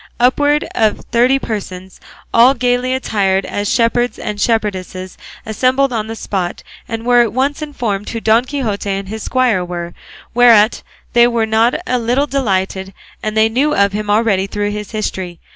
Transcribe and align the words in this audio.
Upwards 0.19 0.65
of 0.73 1.05
thirty 1.11 1.37
persons, 1.37 2.01
all 2.33 2.55
gaily 2.55 2.95
attired 2.95 3.45
as 3.45 3.71
shepherds 3.71 4.17
and 4.17 4.41
shepherdesses, 4.41 5.15
assembled 5.45 5.93
on 5.93 6.07
the 6.07 6.15
spot, 6.15 6.63
and 6.87 7.05
were 7.05 7.21
at 7.21 7.33
once 7.33 7.61
informed 7.61 8.09
who 8.09 8.19
Don 8.19 8.45
Quixote 8.45 8.89
and 8.89 9.09
his 9.09 9.21
squire 9.21 9.63
were, 9.63 9.93
whereat 10.33 10.81
they 11.13 11.27
were 11.27 11.45
not 11.45 11.75
a 11.85 11.99
little 11.99 12.25
delighted, 12.25 12.95
as 13.21 13.33
they 13.35 13.47
knew 13.47 13.75
of 13.75 13.93
him 13.93 14.09
already 14.09 14.47
through 14.47 14.71
his 14.71 14.89
history. 14.89 15.39